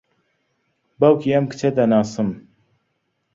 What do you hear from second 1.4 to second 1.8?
کچە